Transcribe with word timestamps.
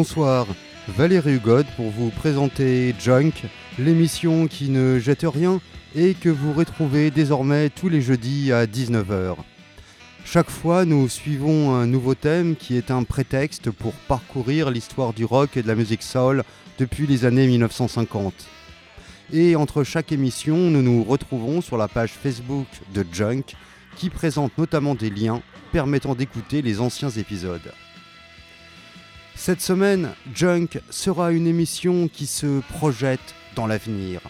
Bonsoir, 0.00 0.46
Valérie 0.88 1.34
Hugod 1.34 1.66
pour 1.76 1.90
vous 1.90 2.08
présenter 2.08 2.94
Junk, 2.98 3.32
l'émission 3.78 4.46
qui 4.46 4.70
ne 4.70 4.98
jette 4.98 5.26
rien 5.26 5.60
et 5.94 6.14
que 6.14 6.30
vous 6.30 6.54
retrouvez 6.54 7.10
désormais 7.10 7.68
tous 7.68 7.90
les 7.90 8.00
jeudis 8.00 8.50
à 8.50 8.64
19h. 8.64 9.36
Chaque 10.24 10.48
fois, 10.48 10.86
nous 10.86 11.06
suivons 11.06 11.74
un 11.74 11.86
nouveau 11.86 12.14
thème 12.14 12.56
qui 12.56 12.78
est 12.78 12.90
un 12.90 13.02
prétexte 13.02 13.70
pour 13.70 13.92
parcourir 13.92 14.70
l'histoire 14.70 15.12
du 15.12 15.26
rock 15.26 15.58
et 15.58 15.62
de 15.62 15.68
la 15.68 15.74
musique 15.74 16.02
soul 16.02 16.44
depuis 16.78 17.06
les 17.06 17.26
années 17.26 17.46
1950. 17.46 18.32
Et 19.34 19.54
entre 19.54 19.84
chaque 19.84 20.12
émission, 20.12 20.56
nous 20.56 20.80
nous 20.80 21.04
retrouvons 21.04 21.60
sur 21.60 21.76
la 21.76 21.88
page 21.88 22.12
Facebook 22.12 22.68
de 22.94 23.04
Junk 23.12 23.54
qui 23.96 24.08
présente 24.08 24.56
notamment 24.56 24.94
des 24.94 25.10
liens 25.10 25.42
permettant 25.72 26.14
d'écouter 26.14 26.62
les 26.62 26.80
anciens 26.80 27.10
épisodes. 27.10 27.70
Cette 29.34 29.60
semaine, 29.60 30.10
Junk 30.34 30.80
sera 30.90 31.32
une 31.32 31.46
émission 31.46 32.08
qui 32.08 32.26
se 32.26 32.60
projette 32.74 33.34
dans 33.56 33.66
l'avenir. 33.66 34.20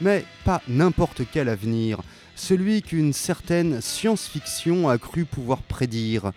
Mais 0.00 0.24
pas 0.44 0.62
n'importe 0.68 1.22
quel 1.32 1.48
avenir, 1.48 2.00
celui 2.36 2.82
qu'une 2.82 3.12
certaine 3.12 3.80
science-fiction 3.80 4.88
a 4.88 4.98
cru 4.98 5.24
pouvoir 5.24 5.62
prédire, 5.62 6.32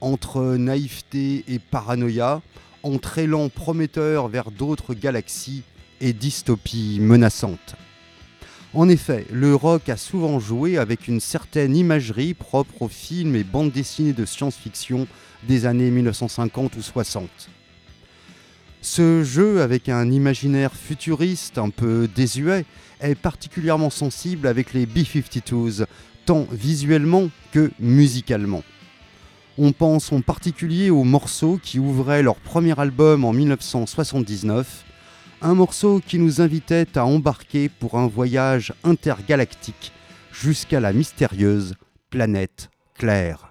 entre 0.00 0.56
naïveté 0.56 1.44
et 1.48 1.58
paranoïa, 1.58 2.42
entre 2.82 3.18
élan 3.18 3.48
prometteur 3.48 4.28
vers 4.28 4.50
d'autres 4.50 4.94
galaxies 4.94 5.62
et 6.00 6.12
dystopie 6.12 6.98
menaçante. 7.00 7.74
En 8.74 8.88
effet, 8.88 9.26
le 9.32 9.54
rock 9.54 9.88
a 9.88 9.96
souvent 9.96 10.38
joué 10.38 10.76
avec 10.78 11.08
une 11.08 11.20
certaine 11.20 11.74
imagerie 11.74 12.34
propre 12.34 12.82
aux 12.82 12.88
films 12.88 13.34
et 13.34 13.44
bandes 13.44 13.72
dessinées 13.72 14.12
de 14.12 14.26
science-fiction 14.26 15.06
des 15.46 15.66
années 15.66 15.90
1950 15.90 16.76
ou 16.76 16.82
60. 16.82 17.28
Ce 18.80 19.24
jeu, 19.24 19.60
avec 19.60 19.88
un 19.88 20.10
imaginaire 20.10 20.72
futuriste 20.74 21.58
un 21.58 21.70
peu 21.70 22.08
désuet, 22.14 22.64
est 23.00 23.14
particulièrement 23.14 23.90
sensible 23.90 24.46
avec 24.46 24.72
les 24.72 24.86
B-52s, 24.86 25.86
tant 26.26 26.46
visuellement 26.50 27.28
que 27.52 27.70
musicalement. 27.80 28.62
On 29.58 29.72
pense 29.72 30.12
en 30.12 30.20
particulier 30.20 30.90
aux 30.90 31.02
morceaux 31.02 31.58
qui 31.60 31.80
ouvraient 31.80 32.22
leur 32.22 32.36
premier 32.36 32.78
album 32.78 33.24
en 33.24 33.32
1979, 33.32 34.84
un 35.42 35.54
morceau 35.54 36.00
qui 36.04 36.18
nous 36.18 36.40
invitait 36.40 36.86
à 36.96 37.04
embarquer 37.04 37.68
pour 37.68 37.98
un 37.98 38.06
voyage 38.06 38.72
intergalactique 38.84 39.92
jusqu'à 40.32 40.78
la 40.78 40.92
mystérieuse 40.92 41.74
planète 42.10 42.70
Claire. 42.94 43.47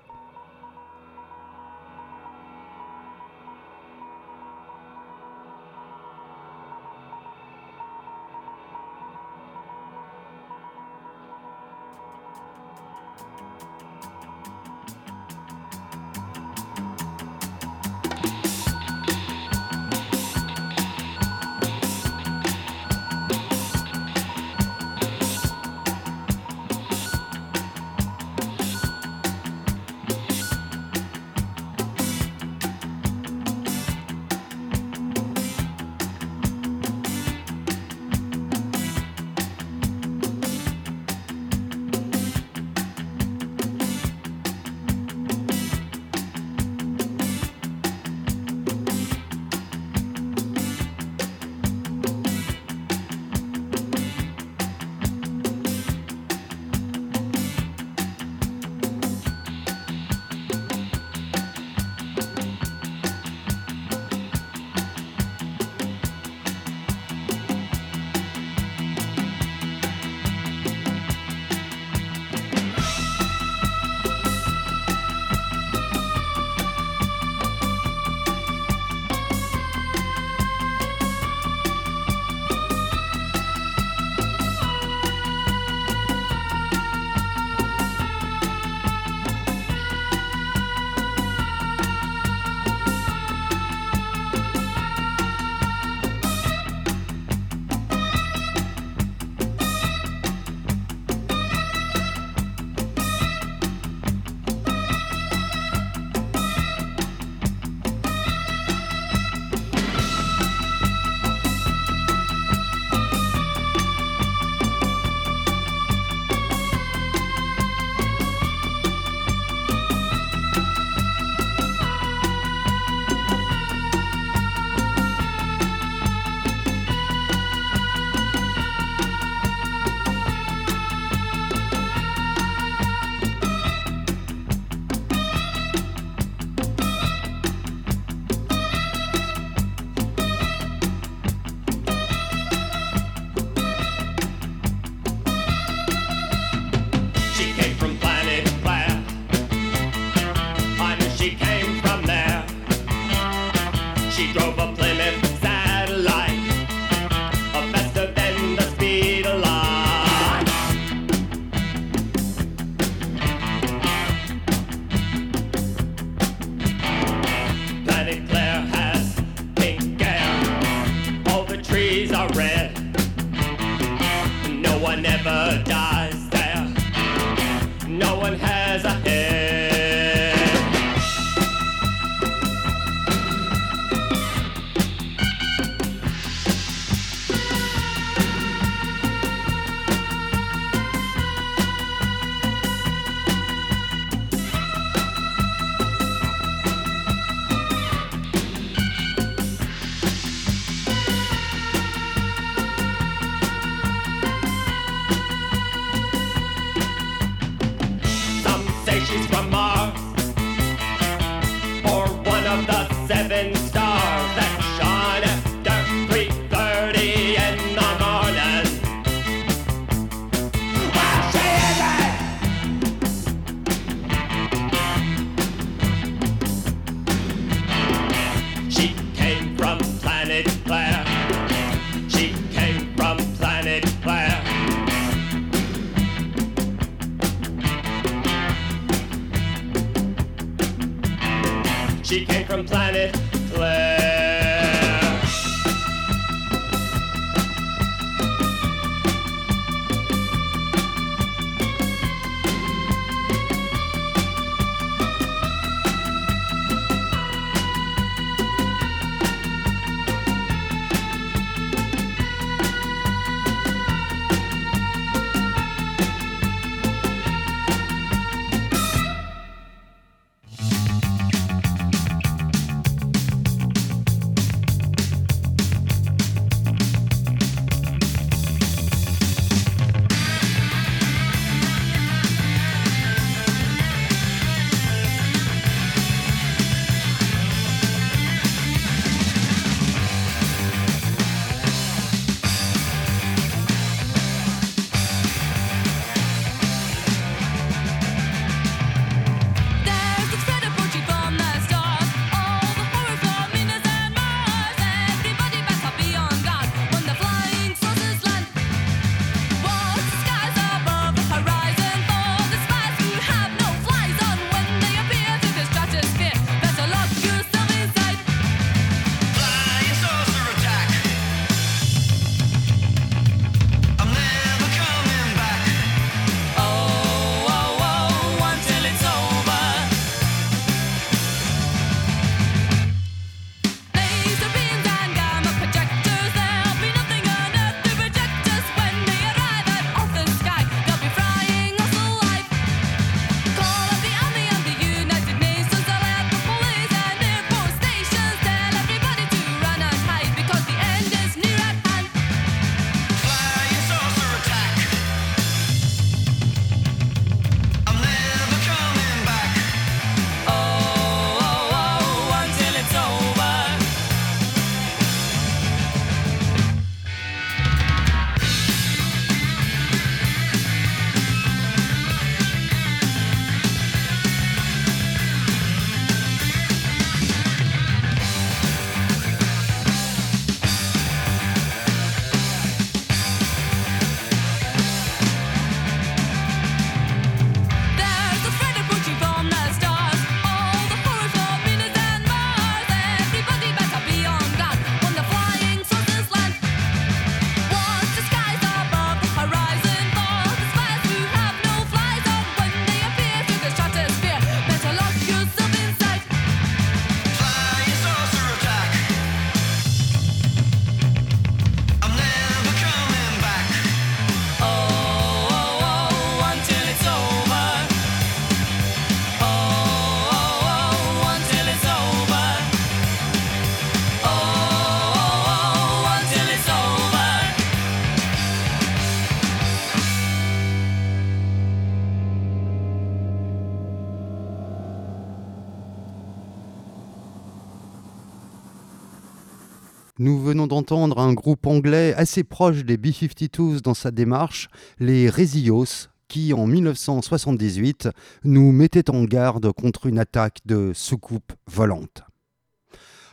Nous 440.28 440.42
venons 440.42 440.68
d'entendre 440.68 441.20
un 441.20 441.32
groupe 441.32 441.66
anglais 441.68 442.14
assez 442.18 442.44
proche 442.44 442.84
des 442.84 442.98
B-52s 442.98 443.80
dans 443.80 443.94
sa 443.94 444.12
démarche, 444.12 444.68
les 445.00 445.30
Resios, 445.30 446.10
qui 446.28 446.54
en 446.54 446.68
1978 446.68 448.10
nous 448.44 448.74
mettaient 448.74 449.10
en 449.10 449.24
garde 449.24 449.72
contre 449.72 450.06
une 450.06 450.20
attaque 450.20 450.58
de 450.66 450.92
soucoupe 450.94 451.54
volante. 451.66 452.24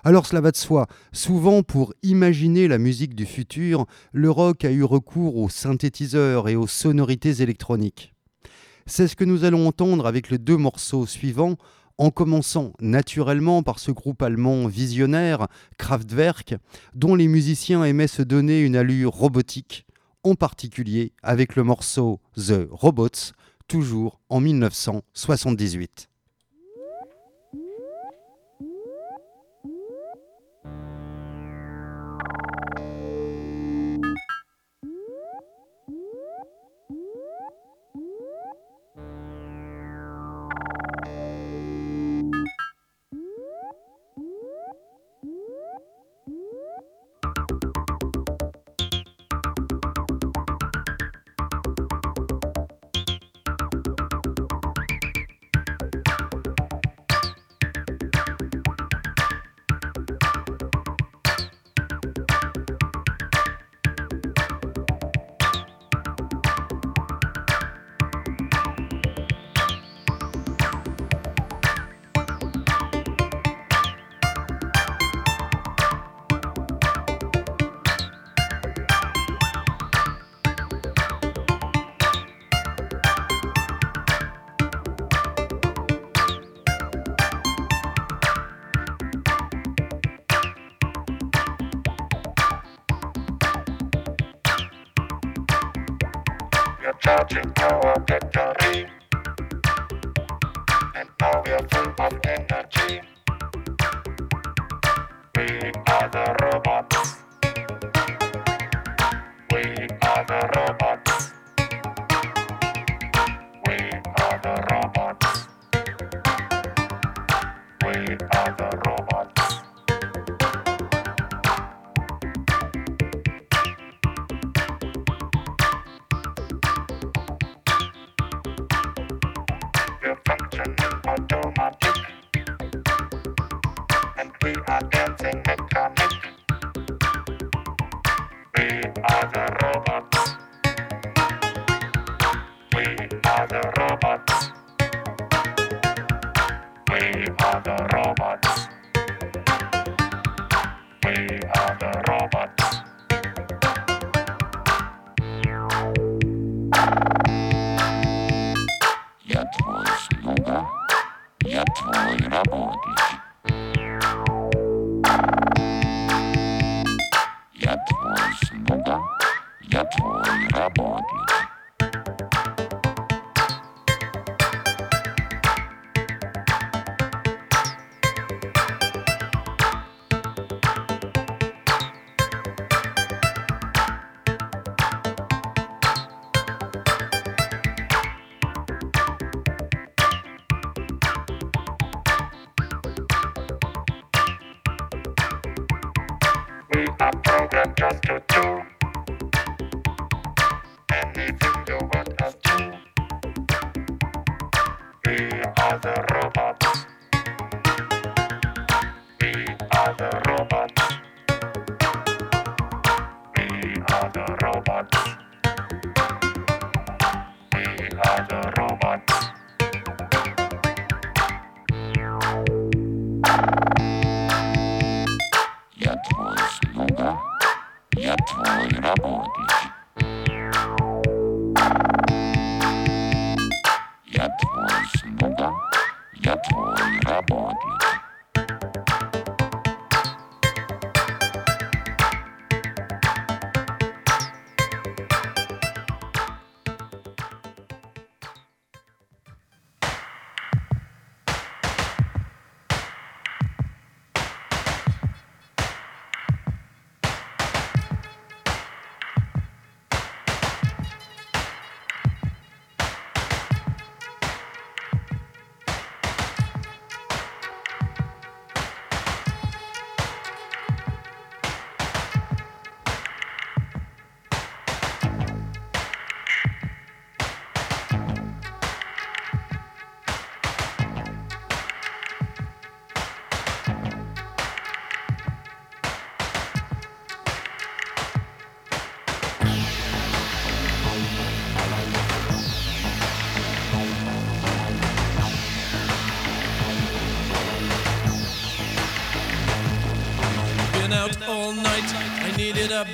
Alors 0.05 0.25
cela 0.25 0.41
va 0.41 0.53
de 0.53 0.57
soi, 0.57 0.87
souvent 1.11 1.65
pour 1.65 1.95
imaginer 2.05 2.69
la 2.69 2.79
musique 2.79 3.17
du 3.17 3.27
futur, 3.27 3.87
le 4.13 4.31
rock 4.31 4.65
a 4.65 4.71
eu 4.71 4.85
recours 4.85 5.39
aux 5.39 5.49
synthétiseurs 5.49 6.49
et 6.49 6.55
aux 6.55 6.69
sonorités 6.69 7.43
électroniques. 7.43 8.15
C'est 8.87 9.09
ce 9.09 9.17
que 9.17 9.25
nous 9.25 9.43
allons 9.43 9.67
entendre 9.67 10.07
avec 10.07 10.31
les 10.31 10.39
deux 10.39 10.59
morceaux 10.59 11.07
suivants, 11.07 11.57
en 11.99 12.11
commençant 12.11 12.73
naturellement 12.81 13.63
par 13.63 13.79
ce 13.79 13.91
groupe 13.91 14.23
allemand 14.23 14.67
visionnaire, 14.67 15.49
Kraftwerk, 15.79 16.57
dont 16.95 17.15
les 17.15 17.29
musiciens 17.29 17.85
aimaient 17.85 18.07
se 18.07 18.23
donner 18.23 18.61
une 18.61 18.77
allure 18.77 19.13
robotique, 19.13 19.87
en 20.23 20.35
particulier 20.35 21.13
avec 21.23 21.57
le 21.57 21.65
morceau 21.65 22.21
The 22.37 22.67
Robots, 22.71 23.33
toujours 23.69 24.21
en 24.29 24.41
1978. 24.41 26.09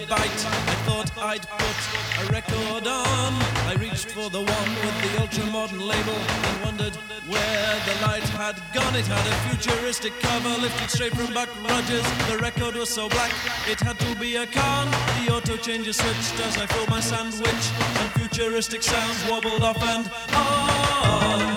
Bite. 0.09 0.42
I 0.70 0.76
thought 0.87 1.11
I'd 1.18 1.47
put 1.49 1.78
a 2.23 2.32
record 2.32 2.87
on. 2.87 3.32
I 3.66 3.75
reached 3.78 4.11
for 4.11 4.30
the 4.30 4.40
one 4.40 4.70
with 4.85 4.97
the 5.02 5.20
ultra 5.20 5.47
modern 5.47 5.80
label 5.80 6.14
and 6.14 6.64
wondered 6.64 6.97
where 7.28 7.75
the 7.87 8.06
light 8.06 8.28
had 8.40 8.56
gone. 8.73 8.94
It 8.94 9.06
had 9.06 9.26
a 9.26 9.35
futuristic 9.49 10.18
cover 10.20 10.61
lifted 10.61 10.90
straight 10.90 11.14
from 11.14 11.32
Buck 11.35 11.49
Rogers. 11.68 12.06
The 12.28 12.38
record 12.38 12.76
was 12.76 12.90
so 12.90 13.09
black, 13.09 13.32
it 13.68 13.80
had 13.80 13.99
to 14.00 14.14
be 14.16 14.37
a 14.37 14.47
con. 14.47 14.90
The 15.25 15.32
auto 15.35 15.56
changer 15.56 15.92
switched 15.92 16.38
as 16.40 16.56
I 16.56 16.66
filled 16.66 16.88
my 16.88 17.00
sandwich, 17.00 17.64
and 18.00 18.11
futuristic 18.12 18.82
sounds 18.82 19.18
wobbled 19.28 19.62
off 19.62 19.82
and 19.82 20.11
on. 20.35 21.50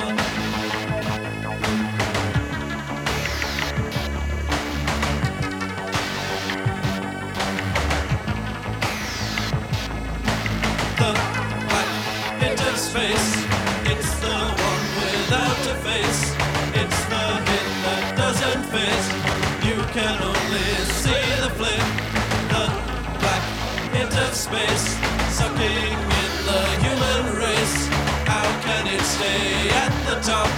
Space, 24.53 24.97
sucking 25.29 25.97
in 26.21 26.33
the 26.49 26.61
human 26.85 27.21
race. 27.41 27.87
How 28.31 28.47
can 28.61 28.85
it 28.87 29.01
stay 29.01 29.69
at 29.83 29.93
the 30.07 30.17
top 30.21 30.49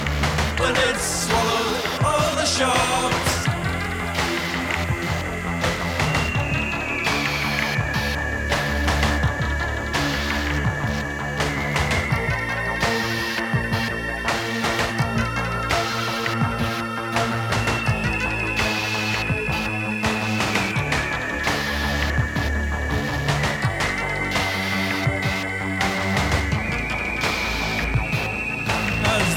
when 0.60 0.74
it's 0.88 1.06
swallowed 1.24 2.04
all 2.04 2.36
the 2.36 2.46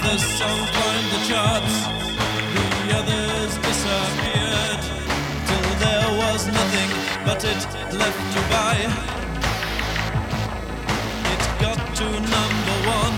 others 0.10 0.26
so 0.26 0.46
climbed 0.46 1.12
the 1.12 1.22
charts, 1.30 1.76
the 2.56 2.98
others 2.98 3.52
disappeared, 3.58 4.82
till 5.48 5.68
there 5.86 6.10
was 6.18 6.48
nothing 6.48 6.90
but 7.26 7.44
it 7.44 7.62
left 7.94 8.22
to 8.34 8.42
buy. 8.50 8.78
It 11.34 11.44
got 11.62 11.80
to 12.00 12.08
number 12.36 12.78
one, 13.00 13.18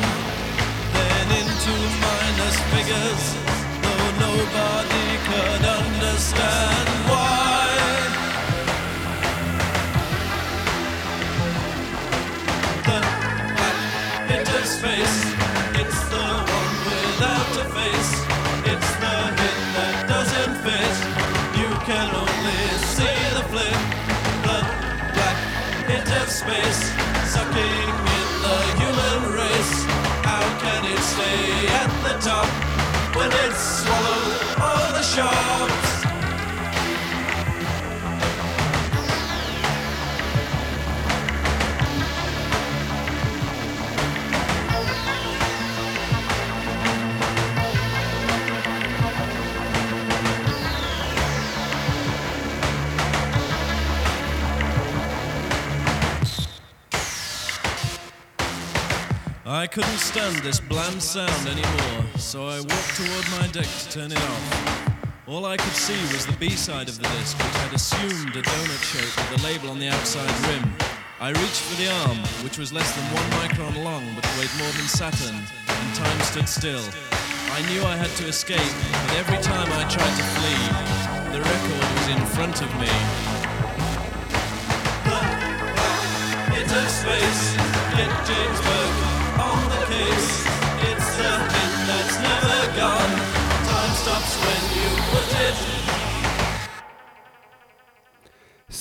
then 0.96 1.28
into 1.40 1.74
minus 2.04 2.58
figures, 2.74 3.24
though 3.84 4.08
nobody 4.28 5.08
could 5.28 5.64
understand. 5.80 7.01
When 33.22 33.32
it's 33.46 33.84
swallowed 33.84 34.60
all 34.60 34.94
the 34.94 35.04
sharks? 35.04 35.91
I 59.62 59.68
couldn't 59.68 60.00
stand 60.00 60.38
this 60.38 60.60
bland 60.60 61.04
sound 61.04 61.48
anymore, 61.48 62.04
so 62.18 62.48
I 62.48 62.60
walked 62.62 62.96
toward 62.98 63.26
my 63.38 63.46
deck 63.54 63.70
to 63.70 63.90
turn 63.92 64.12
it 64.12 64.18
off. 64.18 65.28
All 65.28 65.46
I 65.46 65.56
could 65.56 65.78
see 65.78 66.02
was 66.12 66.26
the 66.26 66.36
B 66.40 66.50
side 66.50 66.90
of 66.90 66.98
the 66.98 67.08
disc, 67.10 67.38
which 67.38 67.58
had 67.62 67.72
assumed 67.72 68.36
a 68.36 68.42
donut 68.42 68.82
shape 68.82 69.14
with 69.22 69.40
a 69.40 69.46
label 69.46 69.70
on 69.70 69.78
the 69.78 69.88
outside 69.88 70.34
rim. 70.50 70.66
I 71.20 71.30
reached 71.30 71.62
for 71.62 71.78
the 71.80 71.92
arm, 72.10 72.18
which 72.42 72.58
was 72.58 72.74
less 72.74 72.90
than 72.96 73.06
one 73.14 73.30
micron 73.38 73.84
long 73.84 74.04
but 74.16 74.26
weighed 74.40 74.50
more 74.58 74.74
than 74.74 74.90
Saturn, 74.90 75.38
and 75.38 75.96
time 75.96 76.20
stood 76.22 76.50
still. 76.50 76.82
I 77.54 77.62
knew 77.70 77.86
I 77.86 77.96
had 77.96 78.10
to 78.18 78.26
escape, 78.26 78.58
but 78.58 79.14
every 79.22 79.38
time 79.46 79.70
I 79.78 79.86
tried 79.86 80.16
to 80.18 80.26
flee, 80.42 80.64
the 81.38 81.42
record 81.46 81.86
was 82.02 82.08
in 82.10 82.22
front 82.34 82.58
of 82.66 82.70
me. 82.82 82.90
Into 86.50 86.82
space, 86.90 87.44
get 87.94 88.10
James 88.26 88.62
Burke 88.66 89.21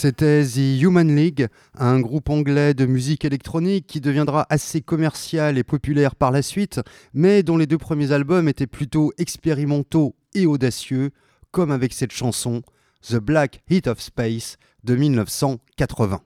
C'était 0.01 0.47
The 0.47 0.81
Human 0.81 1.15
League, 1.15 1.49
un 1.79 2.01
groupe 2.01 2.31
anglais 2.31 2.73
de 2.73 2.87
musique 2.87 3.27
électronique 3.27 3.87
qui 3.87 4.01
deviendra 4.01 4.47
assez 4.49 4.81
commercial 4.81 5.59
et 5.59 5.63
populaire 5.63 6.17
par 6.17 6.31
la 6.31 6.41
suite, 6.41 6.81
mais 7.13 7.43
dont 7.43 7.59
les 7.59 7.67
deux 7.67 7.77
premiers 7.77 8.11
albums 8.11 8.49
étaient 8.49 8.67
plutôt 8.67 9.13
expérimentaux 9.19 10.17
et 10.35 10.47
audacieux, 10.47 11.11
comme 11.51 11.71
avec 11.71 11.93
cette 11.93 12.13
chanson 12.13 12.63
The 13.07 13.17
Black 13.17 13.61
Heat 13.69 13.89
of 13.89 14.01
Space 14.01 14.57
de 14.85 14.97
1980. 14.97 16.23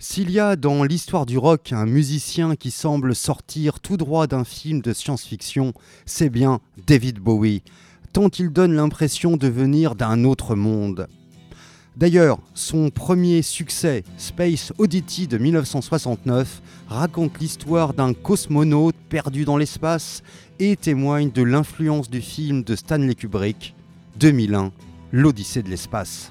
S'il 0.00 0.30
y 0.30 0.38
a 0.38 0.54
dans 0.54 0.84
l'histoire 0.84 1.26
du 1.26 1.38
rock 1.38 1.72
un 1.72 1.84
musicien 1.84 2.54
qui 2.54 2.70
semble 2.70 3.16
sortir 3.16 3.80
tout 3.80 3.96
droit 3.96 4.28
d'un 4.28 4.44
film 4.44 4.80
de 4.80 4.92
science-fiction, 4.92 5.72
c'est 6.06 6.30
bien 6.30 6.60
David 6.86 7.18
Bowie, 7.18 7.64
tant 8.12 8.28
il 8.28 8.50
donne 8.50 8.74
l'impression 8.74 9.36
de 9.36 9.48
venir 9.48 9.96
d'un 9.96 10.22
autre 10.22 10.54
monde. 10.54 11.08
D'ailleurs, 11.96 12.38
son 12.54 12.90
premier 12.90 13.42
succès, 13.42 14.04
Space 14.18 14.72
Oddity 14.78 15.26
de 15.26 15.36
1969, 15.36 16.62
raconte 16.86 17.40
l'histoire 17.40 17.92
d'un 17.92 18.14
cosmonaute 18.14 18.94
perdu 19.08 19.44
dans 19.44 19.56
l'espace 19.56 20.22
et 20.60 20.76
témoigne 20.76 21.32
de 21.32 21.42
l'influence 21.42 22.08
du 22.08 22.20
film 22.20 22.62
de 22.62 22.76
Stanley 22.76 23.16
Kubrick, 23.16 23.74
2001, 24.20 24.70
L'Odyssée 25.10 25.64
de 25.64 25.70
l'espace. 25.70 26.30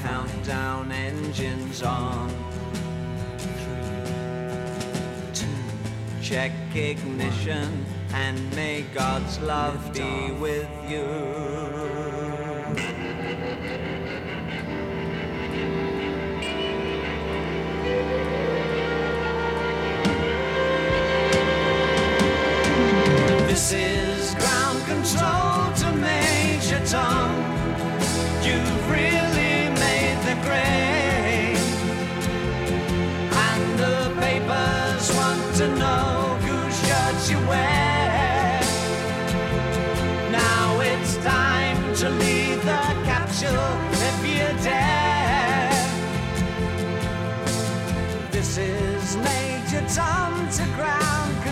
Countdown 0.00 0.92
engines 0.92 1.82
on. 1.82 2.28
Three, 3.38 4.54
two. 5.34 5.46
Check 6.22 6.52
ignition 6.72 7.84
and 8.14 8.54
may 8.54 8.82
God's 8.94 9.40
love 9.40 9.92
be 9.92 10.30
with 10.38 10.68
you. 10.88 11.06
This 23.48 23.72
is 23.72 24.34
ground 24.36 24.86
control 24.86 25.61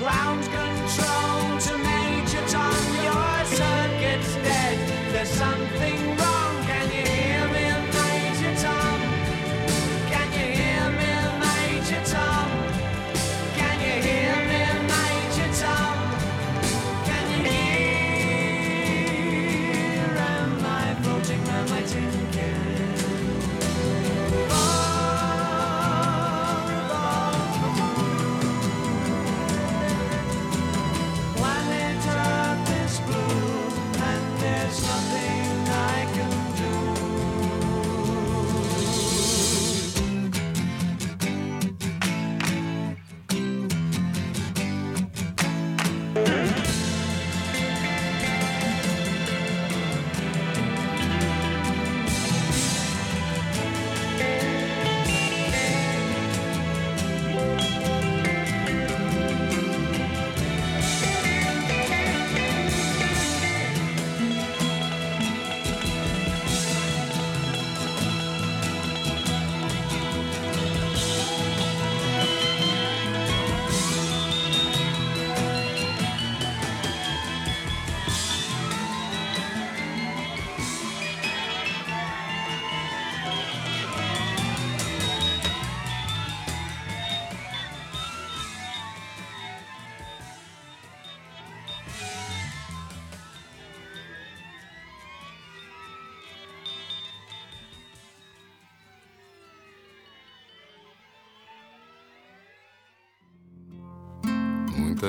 clown's 0.00 0.48
gonna 0.48 0.69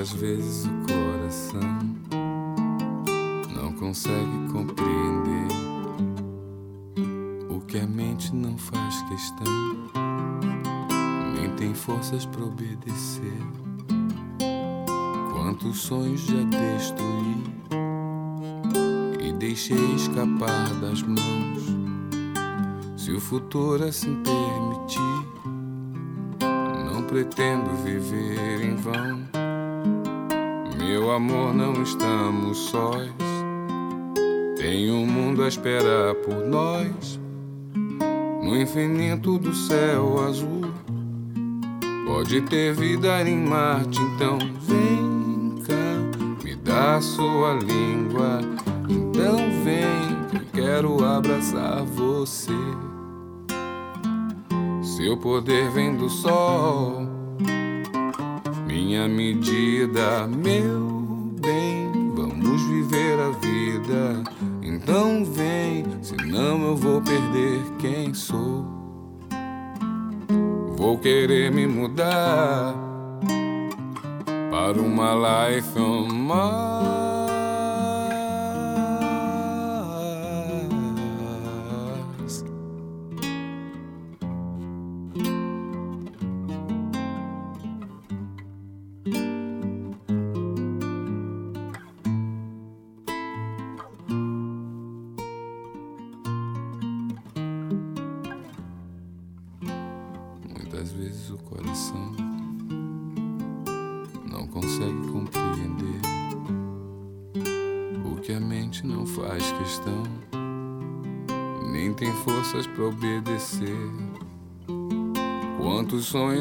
Muitas 0.02 0.20
vezes 0.20 0.66
o 0.66 0.72
coração 0.92 1.62
não 3.54 3.72
consegue 3.74 4.52
compreender 4.52 5.48
o 7.48 7.62
que 7.68 7.78
a 7.78 7.86
mente 7.86 8.34
não 8.34 8.58
faz 8.58 9.00
questão, 9.04 9.46
nem 11.36 11.52
tem 11.56 11.76
forças 11.76 12.26
para 12.26 12.46
obedecer. 12.46 13.38
Quantos 15.34 15.78
sonhos 15.82 16.22
já 16.22 16.42
destruí 16.46 17.44
e 19.20 19.32
deixei 19.34 19.94
escapar 19.94 20.68
das 20.82 21.04
mãos. 21.04 21.78
Se 22.98 23.12
o 23.12 23.22
futuro 23.22 23.84
assim 23.84 24.20
permitir, 24.24 25.00
não 26.92 27.04
pretendo 27.04 27.70
viver 27.84 28.66
em 28.66 28.76
vão. 28.78 29.41
Meu 30.84 31.12
amor, 31.12 31.54
não 31.54 31.84
estamos 31.84 32.58
sós. 32.58 33.12
Tem 34.58 34.92
um 34.92 35.06
mundo 35.06 35.44
a 35.44 35.48
esperar 35.48 36.16
por 36.16 36.48
nós. 36.48 37.20
No 38.42 38.60
infinito 38.60 39.38
do 39.38 39.54
céu 39.54 40.26
azul. 40.28 40.74
Pode 42.08 42.42
ter 42.42 42.74
vida 42.74 43.22
em 43.22 43.38
Marte, 43.46 44.02
então 44.02 44.40
vem 44.40 45.64
cá, 45.68 46.44
me 46.44 46.56
dá 46.56 47.00
sua 47.00 47.54
língua. 47.54 48.42
Então 48.90 49.38
vem, 49.64 50.26
que 50.32 50.46
quero 50.52 51.06
abraçar 51.06 51.86
você. 51.86 52.52
Seu 54.82 55.16
poder 55.16 55.70
vem 55.70 55.96
do 55.96 56.10
sol 56.10 57.01
minha 58.92 59.08
medida, 59.08 60.28
meu 60.28 61.32
bem. 61.40 62.12
Vamos 62.14 62.62
viver 62.64 63.18
a 63.22 63.30
vida. 63.40 64.22
Então 64.62 65.24
vem, 65.24 65.86
senão 66.02 66.62
eu 66.62 66.76
vou 66.76 67.02
perder 67.02 67.62
quem 67.80 68.14
sou. 68.14 68.66
Vou 70.76 70.98
querer 70.98 71.54
me 71.54 71.66
mudar 71.68 72.76
para 74.50 74.82
uma 74.82 75.14
life 75.14 75.80
on 75.80 76.10
Mars. 76.12 77.01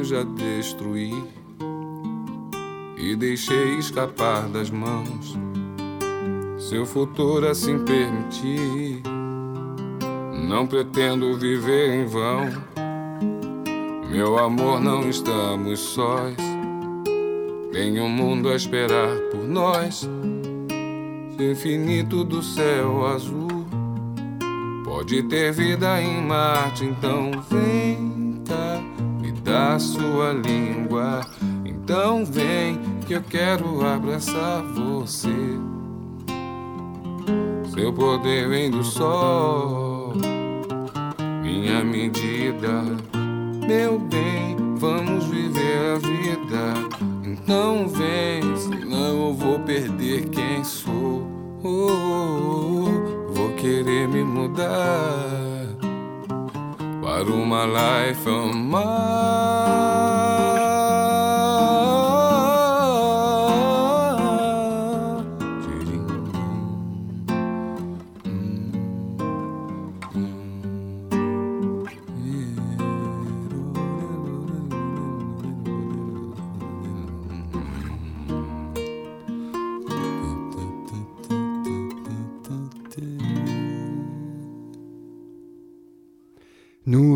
Já 0.02 0.22
destruí 0.22 1.12
e 2.96 3.14
deixei 3.14 3.76
escapar 3.76 4.48
das 4.48 4.70
mãos. 4.70 5.36
Seu 6.58 6.86
futuro 6.86 7.46
assim 7.46 7.78
permitir, 7.84 9.02
não 10.48 10.66
pretendo 10.66 11.36
viver 11.38 11.94
em 11.94 12.06
vão. 12.06 12.48
Meu 14.10 14.38
amor, 14.38 14.80
não 14.80 15.08
estamos 15.08 15.78
sós. 15.78 16.34
Tem 17.72 18.00
um 18.00 18.08
mundo 18.08 18.48
a 18.48 18.56
esperar 18.56 19.16
por 19.30 19.44
nós. 19.44 20.08
O 21.38 21.42
infinito 21.42 22.24
do 22.24 22.42
céu 22.42 23.06
azul. 23.06 23.66
Pode 24.84 25.22
ter 25.24 25.52
vida 25.52 26.02
em 26.02 26.20
Marte, 26.22 26.84
então 26.84 27.30
vem 27.48 28.19
dá 29.50 29.78
sua 29.80 30.32
língua. 30.32 31.20
Então 31.64 32.24
vem 32.24 32.78
que 33.06 33.14
eu 33.14 33.22
quero 33.22 33.84
abraçar 33.84 34.62
você. 34.62 35.58
Seu 37.74 37.92
poder 37.92 38.48
vem 38.48 38.70
do 38.70 38.84
sol, 38.84 40.12
minha 41.42 41.84
medida. 41.84 42.82
Meu 43.66 43.98
bem, 43.98 44.56
vamos 44.76 45.24
viver 45.26 45.94
a 45.94 45.98
vida. 45.98 46.98
Então 47.24 47.88
vem, 47.88 48.56
senão 48.56 49.28
eu 49.28 49.34
vou 49.34 49.58
perder 49.60 50.28
quem 50.28 50.62
sou. 50.62 51.28
Oh, 51.62 51.68
oh, 51.68 52.84
oh, 52.84 53.32
vou 53.34 53.52
querer 53.54 54.08
me 54.08 54.24
mudar 54.24 55.49
I 57.12 57.24
do 57.24 57.44
my 57.44 57.64
life 57.64 58.24
a 58.24 58.46
my. 58.52 60.09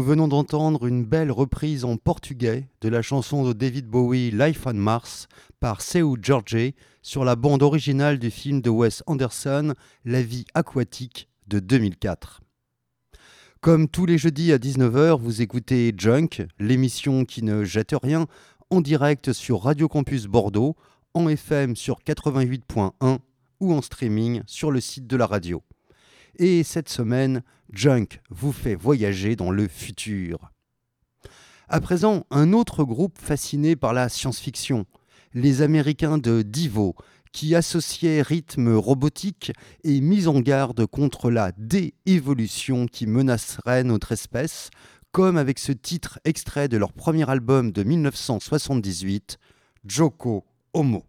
Venons 0.05 0.29
d'entendre 0.29 0.87
une 0.87 1.03
belle 1.03 1.33
reprise 1.33 1.87
en 1.87 1.97
portugais 1.97 2.69
de 2.83 2.91
la 2.91 3.01
chanson 3.01 3.43
de 3.43 3.55
David 3.55 3.87
Bowie 3.87 4.31
Life 4.31 4.67
on 4.67 4.75
Mars 4.75 5.29
par 5.61 5.81
Seu 5.81 6.17
Jorge 6.21 6.75
sur 7.01 7.25
la 7.25 7.37
bande 7.37 7.63
originale 7.63 8.19
du 8.19 8.31
film 8.31 8.61
de 8.61 8.69
Wes 8.69 9.03
Anderson 9.07 9.73
La 10.05 10.23
vie 10.23 10.45
aquatique 10.53 11.31
de 11.47 11.59
2004. 11.59 12.43
Comme 13.63 13.89
tous 13.89 14.05
les 14.05 14.19
jeudis 14.19 14.53
à 14.53 14.59
19h, 14.59 15.19
vous 15.19 15.41
écoutez 15.41 15.95
Junk, 15.97 16.47
l'émission 16.59 17.25
qui 17.25 17.43
ne 17.43 17.65
jette 17.65 17.95
rien, 18.01 18.27
en 18.69 18.83
direct 18.83 19.33
sur 19.33 19.63
Radio 19.63 19.89
Campus 19.89 20.27
Bordeaux, 20.27 20.77
en 21.15 21.31
FM 21.31 21.77
sur 21.77 22.01
88.1 22.01 23.21
ou 23.61 23.73
en 23.73 23.81
streaming 23.81 24.43
sur 24.47 24.71
le 24.71 24.83
site 24.83 25.07
de 25.07 25.17
la 25.17 25.27
radio. 25.27 25.63
Et 26.37 26.65
cette 26.65 26.89
semaine, 26.89 27.43
Junk 27.73 28.21
vous 28.31 28.53
fait 28.53 28.75
voyager 28.75 29.37
dans 29.37 29.51
le 29.51 29.69
futur. 29.69 30.51
À 31.69 31.81
présent, 31.81 32.27
un 32.31 32.53
autre 32.53 32.85
groupe 32.85 33.19
fasciné 33.19 33.77
par 33.77 33.93
la 33.93 34.09
science-fiction, 34.09 34.85
les 35.33 35.63
Américains 35.63 36.19
de 36.19 36.43
Divo, 36.43 36.95
qui 37.33 37.55
associaient 37.55 38.23
rythme 38.23 38.75
robotique 38.75 39.53
et 39.83 40.01
mise 40.01 40.29
en 40.29 40.41
garde 40.41 40.87
contre 40.87 41.31
la 41.31 41.53
déévolution 41.57 42.87
qui 42.87 43.07
menacerait 43.07 43.83
notre 43.83 44.13
espèce, 44.13 44.71
comme 45.11 45.37
avec 45.37 45.59
ce 45.59 45.73
titre 45.73 46.19
extrait 46.25 46.69
de 46.69 46.77
leur 46.77 46.93
premier 46.93 47.29
album 47.29 47.73
de 47.73 47.83
1978, 47.83 49.39
Joko 49.85 50.45
Homo. 50.73 51.05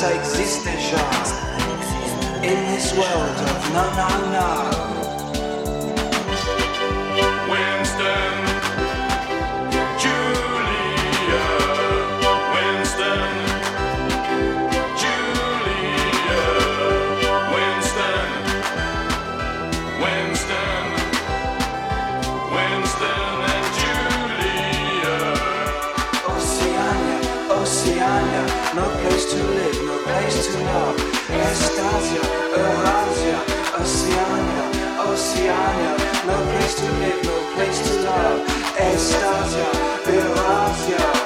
Ça 0.00 0.14
existe 0.14 0.64
déjà. 0.64 0.96
In 2.42 2.74
this 2.74 2.94
world 2.94 3.36
of 3.38 3.72
no, 3.74 3.84
no, 3.98 4.32
no. 4.32 4.89
Estasia, 31.32 32.22
Eurasia, 32.56 33.38
Oceania, 33.78 34.64
Oceania, 35.06 35.92
no 36.26 36.36
place 36.50 36.74
to 36.74 36.88
live, 36.98 37.22
no 37.24 37.54
place 37.54 37.80
to 37.88 38.02
love. 38.02 38.40
Estasia, 38.76 39.66
Eurasia. 40.06 41.19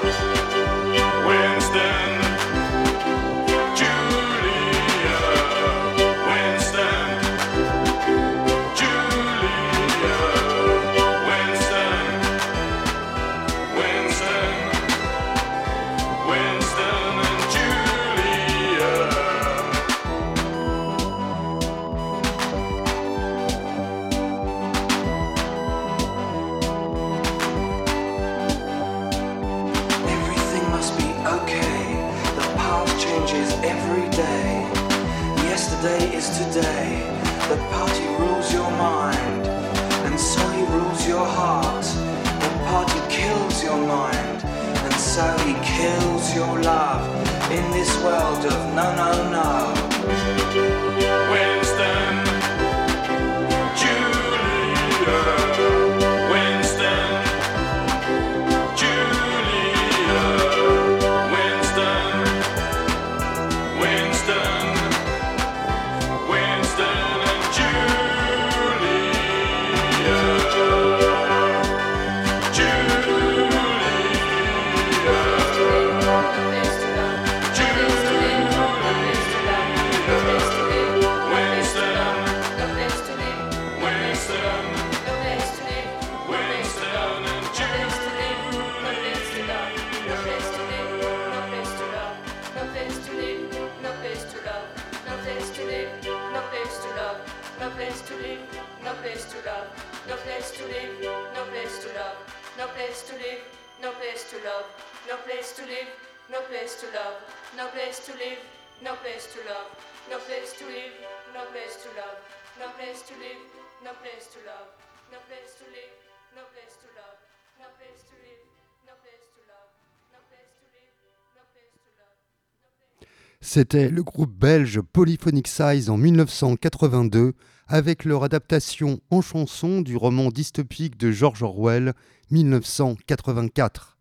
C'était 123.55 123.89
le 123.89 124.03
groupe 124.03 124.37
belge 124.37 124.81
Polyphonic 124.81 125.47
Size 125.47 125.89
en 125.89 125.97
1982 125.97 127.35
avec 127.69 128.05
leur 128.05 128.25
adaptation 128.25 128.99
en 129.11 129.21
chanson 129.21 129.81
du 129.81 129.97
roman 129.97 130.31
dystopique 130.31 130.97
de 130.97 131.13
George 131.13 131.45
Orwell 131.45 131.95
1984. 132.33 133.97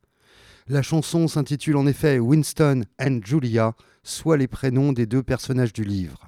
La 0.69 0.81
chanson 0.81 1.27
s'intitule 1.27 1.77
en 1.77 1.85
effet 1.85 2.17
Winston 2.17 2.85
and 2.99 3.19
Julia, 3.23 3.75
soit 4.01 4.37
les 4.37 4.47
prénoms 4.47 4.91
des 4.91 5.05
deux 5.05 5.21
personnages 5.21 5.71
du 5.71 5.83
livre. 5.83 6.27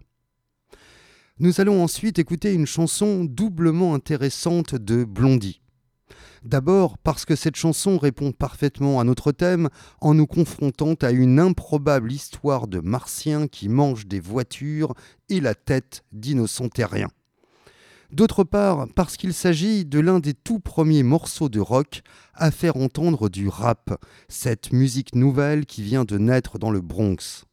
Nous 1.40 1.60
allons 1.60 1.82
ensuite 1.82 2.20
écouter 2.20 2.54
une 2.54 2.68
chanson 2.68 3.26
doublement 3.26 3.96
intéressante 3.96 4.76
de 4.76 5.04
Blondie. 5.04 5.62
D'abord 6.46 7.00
parce 7.00 7.26
que 7.26 7.36
cette 7.36 7.56
chanson 7.56 7.98
répond 7.98 8.32
parfaitement 8.32 9.00
à 9.00 9.04
notre 9.04 9.32
thème 9.32 9.68
en 10.00 10.14
nous 10.14 10.28
confrontant 10.28 10.94
à 11.02 11.10
une 11.10 11.40
improbable 11.40 12.12
histoire 12.12 12.68
de 12.68 12.80
martiens 12.80 13.48
qui 13.48 13.68
mangent 13.68 14.06
des 14.06 14.20
voitures 14.20 14.94
et 15.30 15.42
la 15.42 15.56
tête 15.56 16.04
d'innocents 16.12 16.70
terriens. 16.70 17.10
D'autre 18.12 18.44
part 18.44 18.86
parce 18.94 19.18
qu'il 19.18 19.34
s'agit 19.34 19.86
de 19.86 20.00
l'un 20.00 20.20
des 20.20 20.36
tout 20.36 20.60
premiers 20.60 21.02
morceaux 21.02 21.50
de 21.50 21.60
rock 21.60 22.04
à 22.36 22.52
faire 22.52 22.78
entendre 22.78 23.28
du 23.28 23.48
rap, 23.48 24.00
cette 24.30 24.72
musique 24.72 25.16
nouvelle 25.16 25.66
qui 25.66 25.82
vient 25.82 26.06
de 26.06 26.20
naître 26.20 26.60
dans 26.60 26.70
le 26.70 26.82
Bronx. 26.82 27.46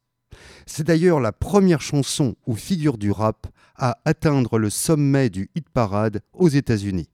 C'est 0.66 0.86
d'ailleurs 0.86 1.20
la 1.20 1.32
première 1.32 1.80
chanson 1.80 2.34
ou 2.46 2.54
figure 2.56 2.98
du 2.98 3.10
rap 3.10 3.46
à 3.74 3.96
atteindre 4.04 4.58
le 4.58 4.68
sommet 4.68 5.30
du 5.30 5.48
hit 5.54 5.70
parade 5.70 6.20
aux 6.34 6.48
États-Unis. 6.48 7.08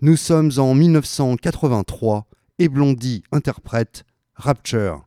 Nous 0.00 0.16
sommes 0.16 0.50
en 0.58 0.74
1983 0.74 2.26
et 2.58 2.68
Blondie 2.68 3.22
interprète 3.30 4.04
Rapture. 4.34 5.06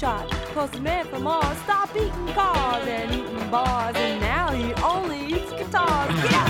shot. 0.00 0.30
Cause 0.54 0.70
the 0.70 0.80
man 0.80 1.04
from 1.04 1.24
Mars 1.24 1.58
stopped 1.58 1.94
eating 1.94 2.28
cars 2.34 2.86
and 2.86 3.12
eating 3.12 3.50
bars, 3.50 3.94
and 3.96 4.18
now 4.20 4.50
he 4.50 4.72
only 4.82 5.26
eats 5.26 5.52
guitars. 5.52 6.32
Yeah! 6.32 6.49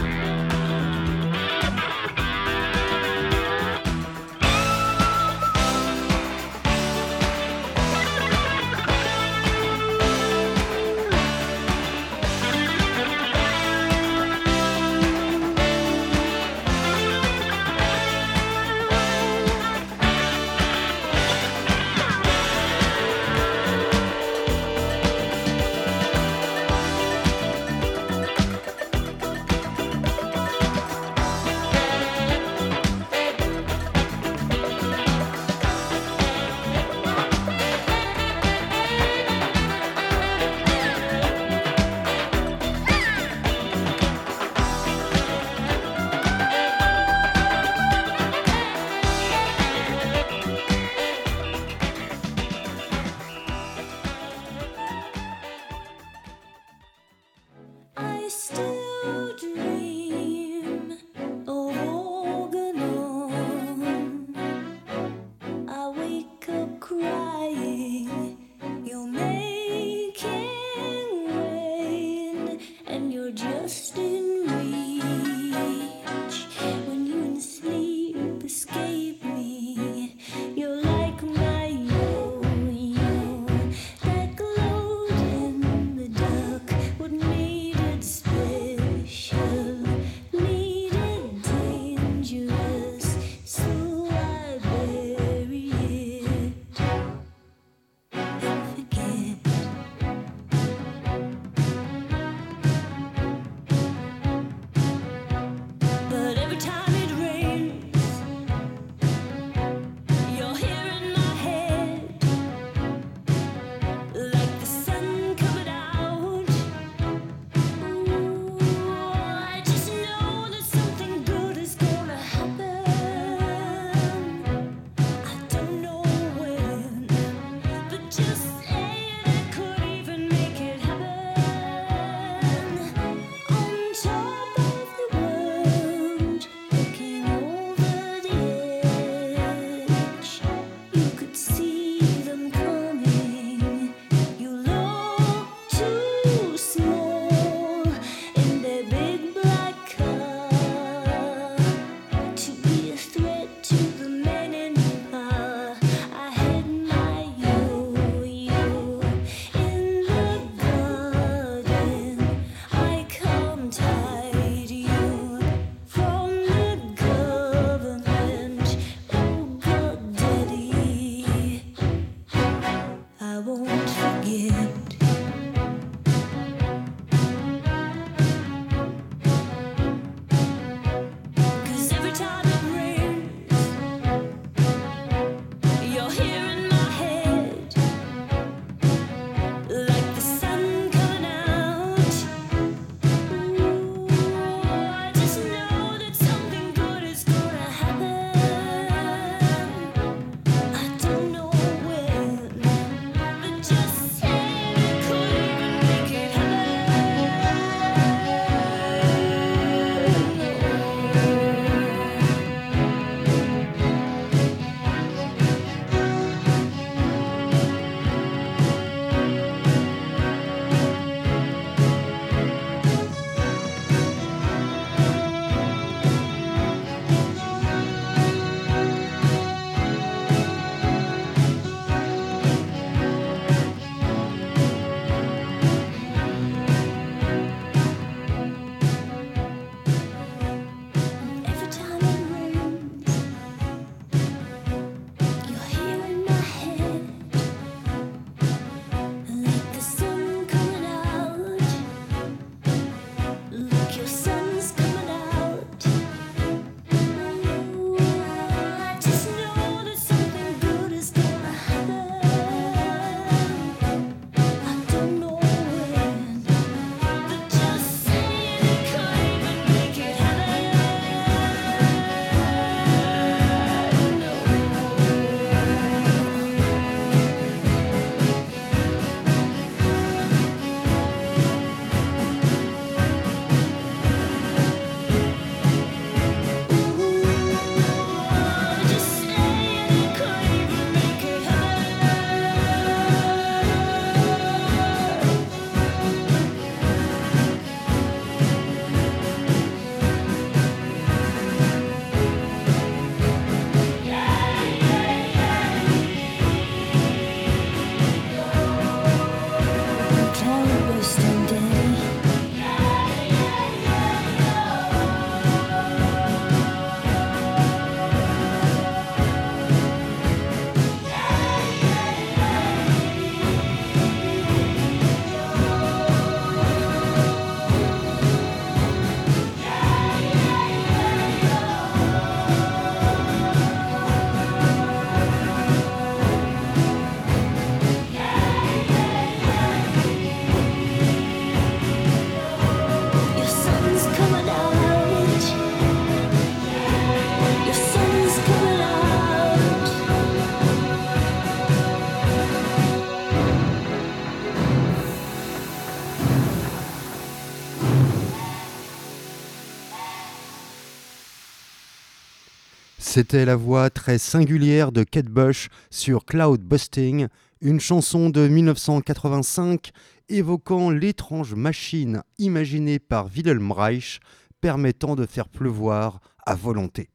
C'était 363.12 363.44
la 363.44 363.56
voix 363.56 363.90
très 363.90 364.18
singulière 364.18 364.92
de 364.92 365.02
Kate 365.02 365.26
Bush 365.26 365.68
sur 365.90 366.24
Cloud 366.24 366.60
Busting, 366.60 367.26
une 367.60 367.80
chanson 367.80 368.30
de 368.30 368.46
1985 368.46 369.90
évoquant 370.28 370.90
l'étrange 370.90 371.56
machine 371.56 372.22
imaginée 372.38 373.00
par 373.00 373.26
Wilhelm 373.26 373.72
Reich 373.72 374.20
permettant 374.60 375.16
de 375.16 375.26
faire 375.26 375.48
pleuvoir 375.48 376.20
à 376.46 376.54
volonté. 376.54 377.10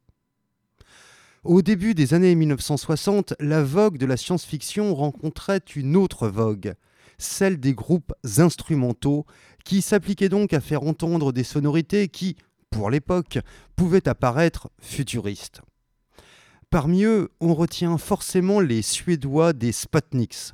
Au 1.46 1.62
début 1.62 1.94
des 1.94 2.14
années 2.14 2.36
1960, 2.36 3.34
la 3.40 3.64
vogue 3.64 3.98
de 3.98 4.06
la 4.06 4.18
science-fiction 4.18 4.94
rencontrait 4.94 5.64
une 5.78 5.96
autre 5.96 6.28
vogue, 6.28 6.74
celle 7.18 7.58
des 7.58 7.74
groupes 7.74 8.12
instrumentaux, 8.38 9.26
qui 9.64 9.82
s'appliquaient 9.82 10.28
donc 10.28 10.52
à 10.52 10.60
faire 10.60 10.84
entendre 10.84 11.32
des 11.32 11.46
sonorités 11.46 12.10
qui, 12.10 12.36
pour 12.70 12.90
l'époque, 12.90 13.40
pouvaient 13.78 14.10
apparaître 14.10 14.70
futuristes. 14.82 15.62
Parmi 16.76 17.06
eux, 17.06 17.30
on 17.40 17.54
retient 17.54 17.98
forcément 17.98 18.60
les 18.60 18.82
Suédois 18.82 19.54
des 19.54 19.72
Sputniks. 19.72 20.52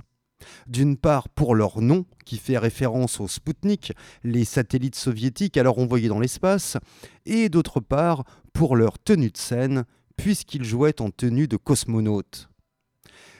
D'une 0.67 0.95
part 0.95 1.30
pour 1.30 1.55
leur 1.55 1.82
nom, 1.82 2.05
qui 2.26 2.38
fait 2.38 2.59
référence 2.59 3.19
aux 3.19 3.28
Spoutnik, 3.28 3.93
les 4.24 4.45
satellites 4.45 4.93
soviétiques 4.93 5.57
alors 5.57 5.80
envoyés 5.80 6.09
dans 6.09 6.19
l'espace, 6.19 6.78
et 7.26 7.49
d'autre 7.49 7.80
part 7.80 8.24
pour 8.53 8.76
leur 8.76 8.99
tenue 8.99 9.32
de 9.32 9.38
scène, 9.38 9.84
puisqu'ils 10.15 10.63
jouaient 10.63 11.01
en 11.01 11.09
tenue 11.09 11.47
de 11.47 11.57
cosmonautes. 11.57 12.49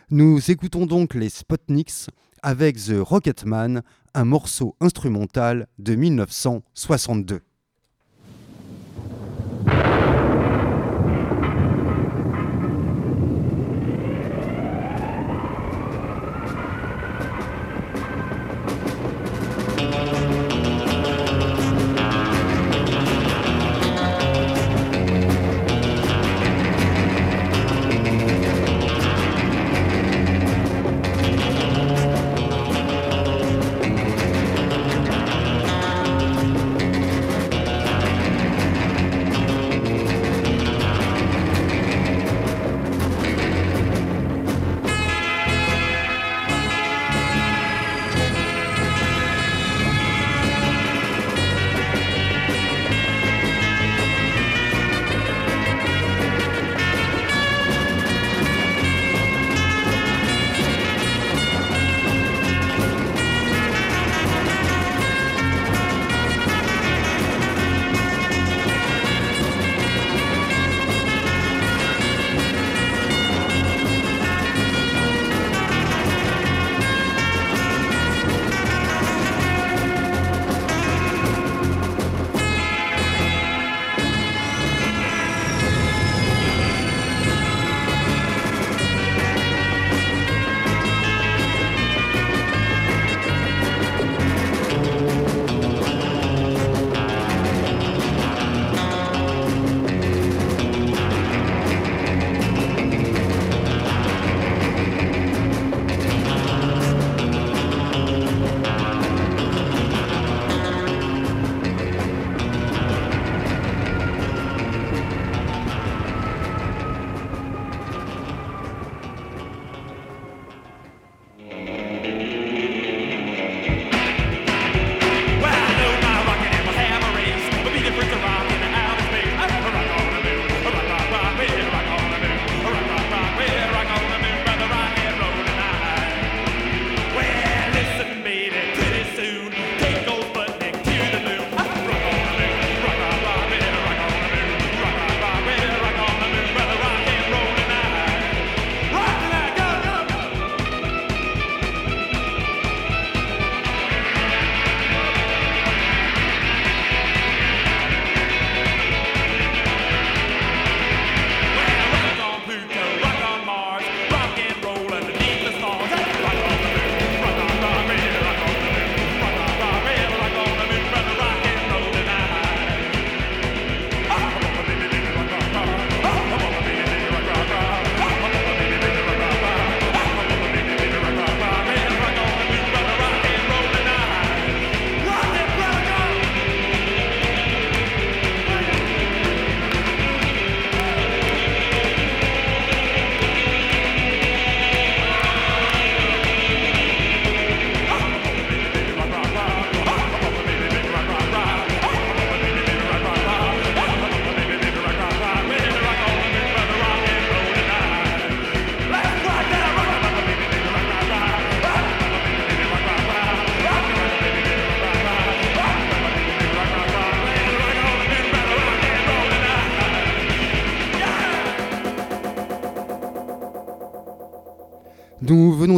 Nous 0.10 0.50
écoutons 0.50 0.88
donc 0.88 1.14
les 1.14 1.30
Sputniks 1.30 2.08
avec 2.42 2.78
The 2.78 2.96
Rocketman, 2.98 3.84
un 4.16 4.26
morceau 4.26 4.76
instrumental 4.80 5.68
de 5.78 5.94
1962. 5.94 7.42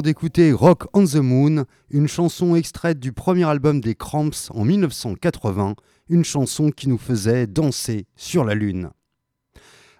D'écouter 0.03 0.51
Rock 0.51 0.83
on 0.93 1.05
the 1.05 1.15
Moon, 1.15 1.63
une 1.89 2.09
chanson 2.09 2.57
extraite 2.57 2.99
du 2.99 3.13
premier 3.13 3.45
album 3.45 3.79
des 3.79 3.95
Cramps 3.95 4.49
en 4.49 4.65
1980, 4.65 5.75
une 6.09 6.25
chanson 6.25 6.71
qui 6.71 6.89
nous 6.89 6.97
faisait 6.97 7.47
danser 7.47 8.05
sur 8.17 8.43
la 8.43 8.53
Lune. 8.53 8.89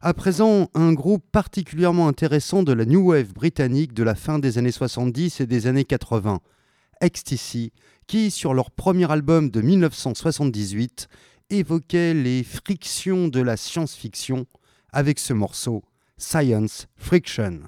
À 0.02 0.14
présent, 0.14 0.70
un 0.74 0.92
groupe 0.92 1.24
particulièrement 1.32 2.10
intéressant 2.10 2.64
de 2.64 2.74
la 2.74 2.84
New 2.84 3.12
Wave 3.12 3.34
britannique 3.34 3.94
de 3.94 4.04
la 4.04 4.14
fin 4.14 4.40
des 4.40 4.58
années 4.58 4.74
70 4.74 5.40
et 5.40 5.48
des 5.48 5.68
années 5.68 5.86
80, 5.86 6.42
XTC, 7.02 7.72
qui, 8.06 8.30
sur 8.30 8.54
leur 8.54 8.72
premier 8.72 9.10
album 9.10 9.50
de 9.50 9.62
1978, 9.62 11.08
évoquait 11.50 12.14
les 12.14 12.44
frictions 12.44 13.30
de 13.30 13.40
la 13.40 13.56
science-fiction 13.56 14.48
avec 14.92 15.18
ce 15.18 15.32
morceau, 15.32 15.82
Science 16.18 16.88
Friction. 16.98 17.62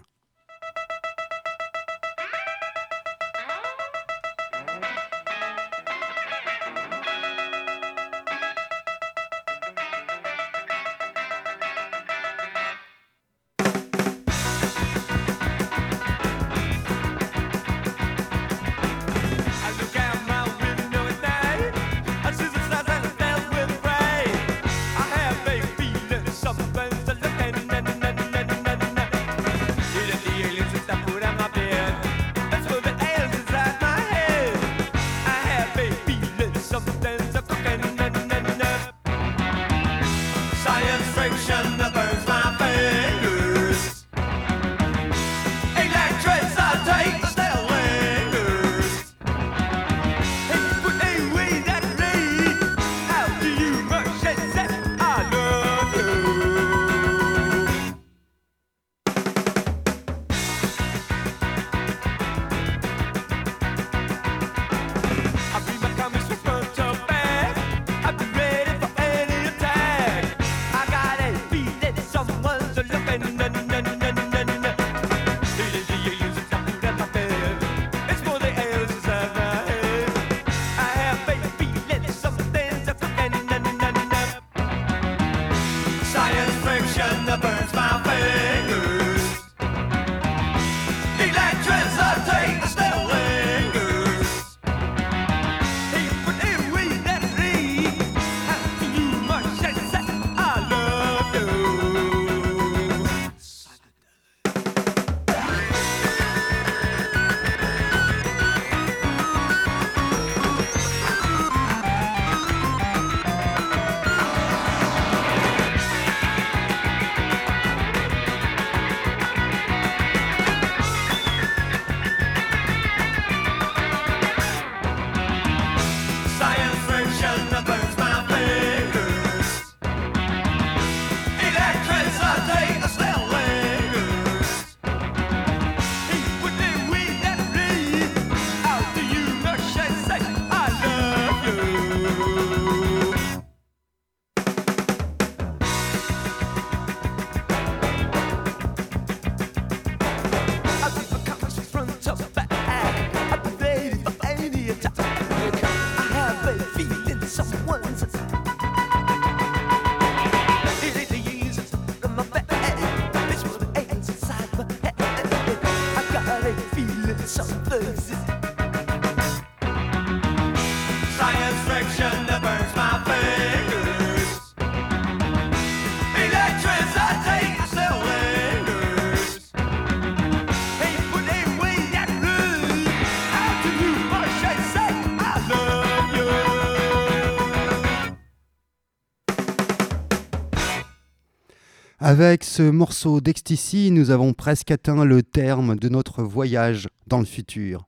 Avec 192.08 192.44
ce 192.44 192.62
morceau 192.62 193.20
d'Ecstasy, 193.20 193.90
nous 193.90 194.12
avons 194.12 194.34
presque 194.34 194.70
atteint 194.70 195.06
le 195.06 195.24
terme 195.24 195.76
de 195.76 195.90
notre 195.90 196.22
voyage 196.22 196.88
dans 197.08 197.18
le 197.18 197.26
futur. 197.26 197.88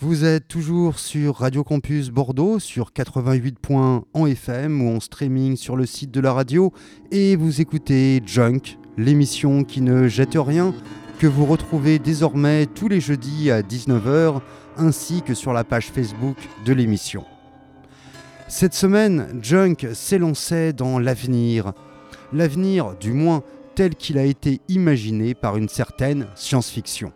Vous 0.00 0.24
êtes 0.24 0.48
toujours 0.48 0.98
sur 0.98 1.36
Radio 1.36 1.62
Campus 1.62 2.08
Bordeaux, 2.10 2.58
sur 2.58 2.92
88 2.92 3.60
points 3.60 4.02
en 4.14 4.26
FM 4.26 4.82
ou 4.82 4.96
en 4.96 4.98
streaming 4.98 5.54
sur 5.54 5.76
le 5.76 5.86
site 5.86 6.10
de 6.10 6.18
la 6.18 6.32
radio, 6.32 6.72
et 7.12 7.36
vous 7.36 7.60
écoutez 7.60 8.20
Junk, 8.26 8.76
l'émission 8.98 9.62
qui 9.62 9.80
ne 9.80 10.08
jette 10.08 10.34
rien, 10.34 10.74
que 11.20 11.28
vous 11.28 11.46
retrouvez 11.46 12.00
désormais 12.00 12.66
tous 12.66 12.88
les 12.88 13.00
jeudis 13.00 13.52
à 13.52 13.62
19h, 13.62 14.40
ainsi 14.76 15.22
que 15.22 15.34
sur 15.34 15.52
la 15.52 15.62
page 15.62 15.86
Facebook 15.86 16.36
de 16.66 16.72
l'émission. 16.72 17.24
Cette 18.48 18.74
semaine, 18.74 19.38
Junk 19.40 19.86
s'élançait 19.94 20.72
dans 20.72 20.98
l'avenir, 20.98 21.74
l'avenir 22.32 22.94
du 23.00 23.12
moins 23.12 23.42
tel 23.74 23.94
qu'il 23.94 24.18
a 24.18 24.24
été 24.24 24.60
imaginé 24.68 25.34
par 25.34 25.56
une 25.56 25.68
certaine 25.68 26.26
science-fiction. 26.34 27.12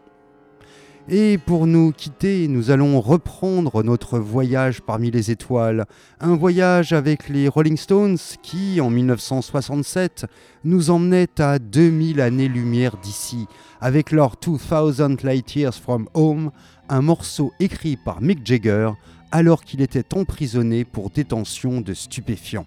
Et 1.08 1.38
pour 1.38 1.68
nous 1.68 1.92
quitter, 1.92 2.48
nous 2.48 2.72
allons 2.72 3.00
reprendre 3.00 3.84
notre 3.84 4.18
voyage 4.18 4.80
parmi 4.80 5.12
les 5.12 5.30
étoiles, 5.30 5.84
un 6.18 6.34
voyage 6.34 6.92
avec 6.92 7.28
les 7.28 7.46
Rolling 7.46 7.76
Stones 7.76 8.18
qui, 8.42 8.80
en 8.80 8.90
1967, 8.90 10.26
nous 10.64 10.90
emmenait 10.90 11.28
à 11.38 11.60
2000 11.60 12.20
années-lumière 12.20 12.96
d'ici, 12.96 13.46
avec 13.80 14.10
leur 14.10 14.34
2000 14.36 15.24
Light 15.24 15.54
Years 15.54 15.74
from 15.74 16.08
Home, 16.14 16.50
un 16.88 17.02
morceau 17.02 17.52
écrit 17.60 17.96
par 17.96 18.20
Mick 18.20 18.44
Jagger 18.44 18.90
alors 19.30 19.62
qu'il 19.62 19.82
était 19.82 20.12
emprisonné 20.12 20.84
pour 20.84 21.10
détention 21.10 21.80
de 21.82 21.94
stupéfiants. 21.94 22.66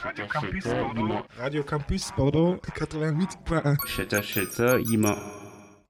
Cheta 0.00 0.28
Cheta, 0.28 1.24
Radio 1.38 1.64
Campus, 1.64 2.12
pardon, 2.16 2.58
88.1. 2.58 3.76
Cheta 3.86 4.20
Cheta, 4.22 4.78
Ima. 4.92 5.16